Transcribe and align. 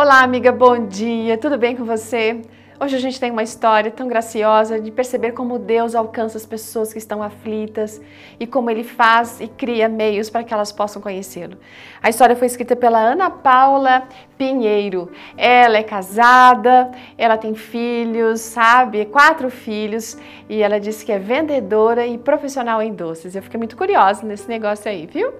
Olá, 0.00 0.22
amiga, 0.22 0.52
bom 0.52 0.86
dia. 0.86 1.36
Tudo 1.36 1.58
bem 1.58 1.74
com 1.74 1.84
você? 1.84 2.40
Hoje 2.80 2.94
a 2.94 3.00
gente 3.00 3.18
tem 3.18 3.32
uma 3.32 3.42
história 3.42 3.90
tão 3.90 4.06
graciosa 4.06 4.80
de 4.80 4.92
perceber 4.92 5.32
como 5.32 5.58
Deus 5.58 5.92
alcança 5.96 6.38
as 6.38 6.46
pessoas 6.46 6.92
que 6.92 7.00
estão 7.00 7.20
aflitas 7.20 8.00
e 8.38 8.46
como 8.46 8.70
Ele 8.70 8.84
faz 8.84 9.40
e 9.40 9.48
cria 9.48 9.88
meios 9.88 10.30
para 10.30 10.44
que 10.44 10.54
elas 10.54 10.70
possam 10.70 11.02
conhecê-lo. 11.02 11.58
A 12.00 12.08
história 12.08 12.36
foi 12.36 12.46
escrita 12.46 12.76
pela 12.76 13.00
Ana 13.00 13.28
Paula 13.28 14.04
Pinheiro. 14.38 15.10
Ela 15.36 15.78
é 15.78 15.82
casada, 15.82 16.92
ela 17.18 17.36
tem 17.36 17.56
filhos, 17.56 18.40
sabe? 18.40 19.04
Quatro 19.06 19.50
filhos 19.50 20.16
e 20.48 20.62
ela 20.62 20.78
disse 20.78 21.04
que 21.04 21.10
é 21.10 21.18
vendedora 21.18 22.06
e 22.06 22.16
profissional 22.16 22.80
em 22.80 22.94
doces. 22.94 23.34
Eu 23.34 23.42
fiquei 23.42 23.58
muito 23.58 23.76
curiosa 23.76 24.24
nesse 24.24 24.48
negócio 24.48 24.88
aí, 24.88 25.06
viu? 25.06 25.32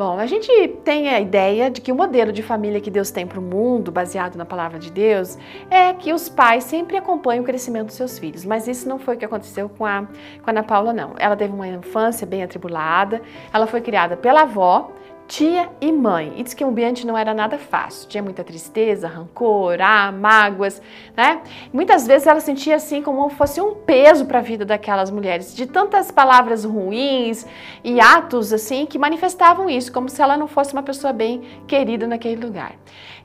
Bom, 0.00 0.18
a 0.18 0.24
gente 0.24 0.50
tem 0.82 1.10
a 1.10 1.20
ideia 1.20 1.70
de 1.70 1.82
que 1.82 1.92
o 1.92 1.94
modelo 1.94 2.32
de 2.32 2.42
família 2.42 2.80
que 2.80 2.90
Deus 2.90 3.10
tem 3.10 3.26
para 3.26 3.38
o 3.38 3.42
mundo, 3.42 3.92
baseado 3.92 4.34
na 4.34 4.46
palavra 4.46 4.78
de 4.78 4.90
Deus, 4.90 5.36
é 5.70 5.92
que 5.92 6.10
os 6.14 6.26
pais 6.26 6.64
sempre 6.64 6.96
acompanham 6.96 7.42
o 7.42 7.44
crescimento 7.44 7.88
dos 7.88 7.96
seus 7.96 8.18
filhos. 8.18 8.42
Mas 8.46 8.66
isso 8.66 8.88
não 8.88 8.98
foi 8.98 9.16
o 9.16 9.18
que 9.18 9.26
aconteceu 9.26 9.68
com 9.68 9.84
a, 9.84 10.06
com 10.42 10.48
a 10.48 10.52
Ana 10.52 10.62
Paula, 10.62 10.94
não. 10.94 11.12
Ela 11.18 11.36
teve 11.36 11.52
uma 11.52 11.68
infância 11.68 12.26
bem 12.26 12.42
atribulada, 12.42 13.20
ela 13.52 13.66
foi 13.66 13.82
criada 13.82 14.16
pela 14.16 14.40
avó, 14.40 14.90
tia 15.30 15.70
e 15.80 15.92
mãe. 15.92 16.34
E 16.36 16.42
diz 16.42 16.54
que 16.54 16.64
o 16.64 16.68
ambiente 16.68 17.06
não 17.06 17.16
era 17.16 17.32
nada 17.32 17.56
fácil. 17.56 18.08
Tinha 18.08 18.20
muita 18.20 18.42
tristeza, 18.42 19.06
rancor, 19.06 19.80
ah, 19.80 20.10
mágoas, 20.10 20.82
né? 21.16 21.40
Muitas 21.72 22.04
vezes 22.04 22.26
ela 22.26 22.40
sentia 22.40 22.74
assim 22.74 23.00
como 23.00 23.28
fosse 23.30 23.60
um 23.60 23.76
peso 23.76 24.26
para 24.26 24.40
a 24.40 24.42
vida 24.42 24.64
daquelas 24.64 25.08
mulheres, 25.08 25.54
de 25.54 25.66
tantas 25.66 26.10
palavras 26.10 26.64
ruins 26.64 27.46
e 27.84 28.00
atos 28.00 28.52
assim 28.52 28.84
que 28.84 28.98
manifestavam 28.98 29.70
isso, 29.70 29.92
como 29.92 30.08
se 30.08 30.20
ela 30.20 30.36
não 30.36 30.48
fosse 30.48 30.72
uma 30.72 30.82
pessoa 30.82 31.12
bem 31.12 31.42
querida 31.68 32.08
naquele 32.08 32.44
lugar. 32.44 32.74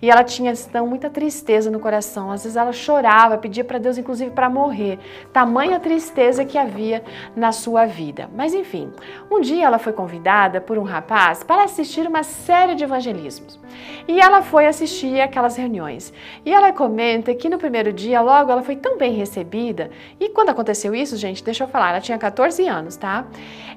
E 0.01 0.09
ela 0.09 0.23
tinha 0.23 0.51
então 0.51 0.85
muita 0.85 1.09
tristeza 1.09 1.71
no 1.71 1.79
coração. 1.79 2.31
Às 2.31 2.43
vezes 2.43 2.55
ela 2.55 2.71
chorava, 2.71 3.37
pedia 3.37 3.63
para 3.63 3.79
Deus 3.79 3.97
inclusive 3.97 4.29
para 4.29 4.49
morrer. 4.49 4.99
Tamanha 5.33 5.79
tristeza 5.79 6.45
que 6.45 6.57
havia 6.57 7.03
na 7.35 7.51
sua 7.51 7.85
vida. 7.85 8.29
Mas 8.35 8.53
enfim, 8.53 8.91
um 9.31 9.41
dia 9.41 9.65
ela 9.65 9.79
foi 9.79 9.93
convidada 9.93 10.61
por 10.61 10.77
um 10.77 10.83
rapaz 10.83 11.43
para 11.43 11.63
assistir 11.63 11.94
assistir 11.95 12.07
uma 12.07 12.23
série 12.23 12.75
de 12.75 12.83
evangelismos. 12.83 13.59
E 14.07 14.19
ela 14.19 14.41
foi 14.41 14.67
assistir 14.67 15.19
aquelas 15.21 15.55
reuniões. 15.55 16.13
E 16.45 16.53
ela 16.53 16.71
comenta 16.71 17.33
que 17.33 17.49
no 17.49 17.57
primeiro 17.57 17.91
dia, 17.93 18.21
logo, 18.21 18.51
ela 18.51 18.61
foi 18.61 18.75
tão 18.75 18.97
bem 18.97 19.13
recebida. 19.13 19.89
E 20.19 20.29
quando 20.29 20.49
aconteceu 20.49 20.93
isso, 20.93 21.15
gente, 21.17 21.43
deixa 21.43 21.63
eu 21.63 21.67
falar, 21.67 21.89
ela 21.89 22.01
tinha 22.01 22.17
14 22.17 22.67
anos, 22.67 22.95
tá? 22.97 23.25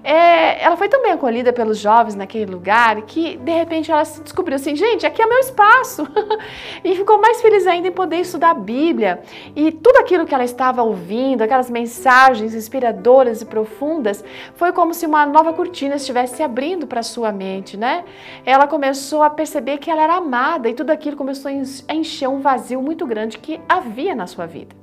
É, 0.05 0.63
ela 0.63 0.77
foi 0.77 0.89
tão 0.89 1.03
bem 1.03 1.13
acolhida 1.13 1.53
pelos 1.53 1.79
jovens 1.79 2.15
naquele 2.15 2.47
lugar 2.47 3.03
que, 3.03 3.37
de 3.37 3.53
repente, 3.53 3.91
ela 3.91 4.03
descobriu 4.03 4.57
assim: 4.57 4.77
gente, 4.77 5.07
aqui 5.07 5.21
é 5.21 5.27
meu 5.27 5.39
espaço. 5.39 6.07
e 6.85 6.95
ficou 6.95 7.21
mais 7.21 7.41
feliz 7.41 7.67
ainda 7.67 7.89
em 7.89 7.93
poder 7.93 8.17
estudar 8.17 8.51
a 8.51 8.55
Bíblia. 8.55 9.21
E 9.57 9.73
tudo 9.73 9.97
aquilo 9.97 10.25
que 10.25 10.35
ela 10.35 10.45
estava 10.45 10.83
ouvindo, 10.83 11.43
aquelas 11.43 11.71
mensagens 11.71 12.55
inspiradoras 12.55 13.43
e 13.43 13.45
profundas, 13.45 14.25
foi 14.55 14.73
como 14.73 14.95
se 14.95 15.05
uma 15.07 15.27
nova 15.27 15.53
cortina 15.53 15.97
estivesse 15.97 16.37
se 16.37 16.43
abrindo 16.43 16.87
para 16.87 17.03
sua 17.03 17.33
mente, 17.33 17.77
né? 17.77 18.05
Ela 18.45 18.67
começou 18.67 19.23
a 19.23 19.31
perceber 19.31 19.79
que 19.79 19.91
ela 19.91 20.03
era 20.03 20.17
amada 20.17 20.69
e 20.69 20.75
tudo 20.75 20.91
aquilo 20.91 21.17
começou 21.17 21.51
a 21.51 21.95
encher 21.95 22.29
um 22.29 22.41
vazio 22.41 22.81
muito 22.83 23.07
grande 23.07 23.39
que 23.39 23.61
havia 23.69 24.15
na 24.15 24.27
sua 24.27 24.47
vida. 24.47 24.75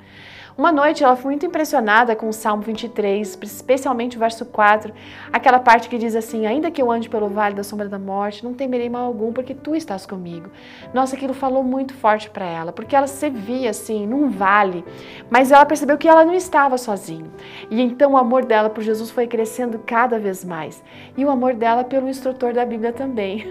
Uma 0.57 0.71
noite 0.71 1.03
ela 1.03 1.17
foi 1.17 1.31
muito 1.31 1.45
impressionada 1.45 2.15
com 2.15 2.29
o 2.29 2.33
Salmo 2.33 2.63
23, 2.63 3.37
especialmente 3.43 4.15
o 4.15 4.19
verso 4.21 4.45
4, 4.45 4.93
aquela 5.31 5.59
parte 5.59 5.89
que 5.89 5.97
diz 5.97 6.15
assim: 6.15 6.45
Ainda 6.45 6.71
que 6.71 6.81
eu 6.81 6.89
ande 6.89 7.09
pelo 7.09 7.27
vale 7.27 7.55
da 7.55 7.63
sombra 7.63 7.89
da 7.89 7.99
morte, 7.99 8.41
não 8.41 8.53
temerei 8.53 8.89
mal 8.89 9.05
algum, 9.05 9.33
porque 9.33 9.53
tu 9.53 9.75
estás 9.75 10.05
comigo. 10.05 10.49
Nossa, 10.93 11.17
aquilo 11.17 11.33
falou 11.33 11.61
muito 11.61 11.93
forte 11.93 12.29
para 12.29 12.45
ela, 12.45 12.71
porque 12.71 12.95
ela 12.95 13.05
se 13.05 13.29
via 13.29 13.71
assim, 13.71 14.07
num 14.07 14.29
vale, 14.29 14.85
mas 15.29 15.51
ela 15.51 15.65
percebeu 15.65 15.97
que 15.97 16.07
ela 16.07 16.23
não 16.23 16.33
estava 16.33 16.77
sozinha. 16.77 17.29
E 17.69 17.81
então 17.81 18.13
o 18.13 18.17
amor 18.17 18.45
dela 18.45 18.69
por 18.69 18.81
Jesus 18.81 19.11
foi 19.11 19.27
crescendo 19.27 19.79
cada 19.85 20.17
vez 20.17 20.45
mais. 20.45 20.81
E 21.17 21.25
o 21.25 21.29
amor 21.29 21.53
dela 21.53 21.83
pelo 21.83 22.07
instrutor 22.07 22.53
da 22.53 22.63
Bíblia 22.63 22.93
também. 22.93 23.45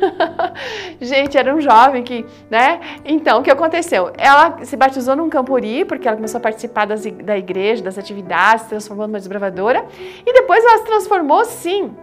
Gente, 1.03 1.37
era 1.37 1.55
um 1.55 1.61
jovem 1.61 2.03
que, 2.03 2.25
né? 2.49 2.81
Então, 3.05 3.41
o 3.41 3.43
que 3.43 3.51
aconteceu? 3.51 4.11
Ela 4.17 4.65
se 4.65 4.75
batizou 4.75 5.15
num 5.15 5.29
campuri, 5.29 5.85
porque 5.85 6.09
ela 6.09 6.17
começou 6.17 6.39
a 6.39 6.41
participar 6.41 6.94
das, 6.95 7.13
da 7.25 7.37
igreja, 7.37 7.83
das 7.83 7.99
atividades, 7.99 8.63
se 8.63 8.69
transformando 8.69 9.09
numa 9.09 9.19
desbravadora. 9.19 9.85
E 10.25 10.33
depois 10.33 10.65
ela 10.65 10.79
se 10.79 10.85
transformou, 10.85 11.45
sim, 11.45 11.95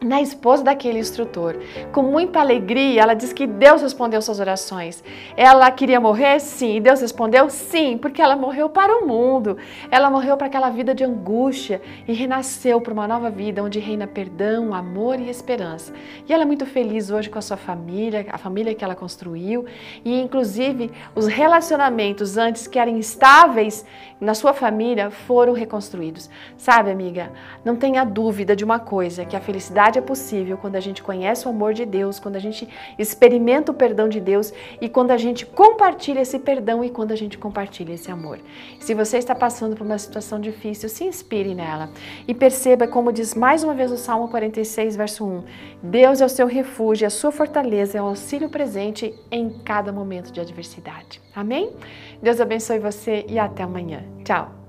na 0.00 0.20
esposa 0.20 0.64
daquele 0.64 0.98
instrutor. 0.98 1.56
Com 1.92 2.02
muita 2.02 2.40
alegria, 2.40 3.02
ela 3.02 3.14
diz 3.14 3.32
que 3.32 3.46
Deus 3.46 3.82
respondeu 3.82 4.22
suas 4.22 4.40
orações. 4.40 5.04
Ela 5.36 5.70
queria 5.70 6.00
morrer? 6.00 6.40
Sim. 6.40 6.76
E 6.76 6.80
Deus 6.80 7.00
respondeu? 7.00 7.50
Sim, 7.50 7.98
porque 7.98 8.22
ela 8.22 8.34
morreu 8.34 8.68
para 8.68 8.96
o 8.96 9.06
mundo. 9.06 9.58
Ela 9.90 10.10
morreu 10.10 10.36
para 10.36 10.46
aquela 10.46 10.70
vida 10.70 10.94
de 10.94 11.04
angústia 11.04 11.82
e 12.08 12.12
renasceu 12.12 12.80
para 12.80 12.92
uma 12.92 13.06
nova 13.06 13.30
vida 13.30 13.62
onde 13.62 13.78
reina 13.78 14.06
perdão, 14.06 14.72
amor 14.72 15.20
e 15.20 15.28
esperança. 15.28 15.92
E 16.28 16.32
ela 16.32 16.44
é 16.44 16.46
muito 16.46 16.64
feliz 16.64 17.10
hoje 17.10 17.28
com 17.28 17.38
a 17.38 17.42
sua 17.42 17.56
família, 17.56 18.26
a 18.30 18.38
família 18.38 18.74
que 18.74 18.84
ela 18.84 18.94
construiu 18.94 19.66
e 20.04 20.20
inclusive 20.20 20.90
os 21.14 21.26
relacionamentos 21.26 22.36
antes 22.36 22.66
que 22.66 22.78
eram 22.78 22.96
instáveis 22.96 23.84
na 24.20 24.34
sua 24.34 24.52
família 24.52 25.10
foram 25.10 25.52
reconstruídos. 25.52 26.28
Sabe, 26.56 26.90
amiga, 26.90 27.32
não 27.64 27.76
tenha 27.76 28.04
dúvida 28.04 28.54
de 28.54 28.64
uma 28.64 28.78
coisa, 28.78 29.24
que 29.24 29.34
a 29.34 29.40
felicidade 29.40 29.89
é 29.98 30.02
possível 30.02 30.56
quando 30.56 30.76
a 30.76 30.80
gente 30.80 31.02
conhece 31.02 31.46
o 31.46 31.50
amor 31.50 31.74
de 31.74 31.84
Deus, 31.84 32.18
quando 32.18 32.36
a 32.36 32.40
gente 32.40 32.68
experimenta 32.98 33.72
o 33.72 33.74
perdão 33.74 34.08
de 34.08 34.20
Deus 34.20 34.52
e 34.80 34.88
quando 34.88 35.10
a 35.10 35.16
gente 35.16 35.44
compartilha 35.46 36.20
esse 36.20 36.38
perdão 36.38 36.84
e 36.84 36.90
quando 36.90 37.12
a 37.12 37.16
gente 37.16 37.38
compartilha 37.38 37.94
esse 37.94 38.10
amor. 38.10 38.38
Se 38.78 38.94
você 38.94 39.18
está 39.18 39.34
passando 39.34 39.76
por 39.76 39.84
uma 39.84 39.98
situação 39.98 40.40
difícil, 40.40 40.88
se 40.88 41.04
inspire 41.04 41.54
nela 41.54 41.90
e 42.26 42.34
perceba 42.34 42.86
como 42.86 43.12
diz 43.12 43.34
mais 43.34 43.64
uma 43.64 43.74
vez 43.74 43.90
o 43.90 43.96
Salmo 43.96 44.28
46, 44.28 44.96
verso 44.96 45.24
1: 45.24 45.44
Deus 45.82 46.20
é 46.20 46.24
o 46.24 46.28
seu 46.28 46.46
refúgio, 46.46 47.06
a 47.06 47.10
sua 47.10 47.32
fortaleza, 47.32 47.98
é 47.98 48.02
o 48.02 48.06
auxílio 48.06 48.48
presente 48.48 49.14
em 49.30 49.50
cada 49.64 49.92
momento 49.92 50.32
de 50.32 50.40
adversidade. 50.40 51.20
Amém? 51.34 51.72
Deus 52.22 52.40
abençoe 52.40 52.78
você 52.78 53.24
e 53.28 53.38
até 53.38 53.62
amanhã. 53.62 54.04
Tchau! 54.24 54.59